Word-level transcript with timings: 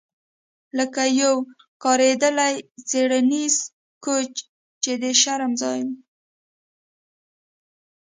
لکه 0.77 1.01
یو 1.21 1.35
کاریدلی 1.83 2.55
څیړنیز 2.89 3.55
کوچ 4.05 4.33
چې 4.83 4.91
د 5.01 5.03
شرم 5.21 5.51
ځای 5.61 5.79
وي 5.87 5.97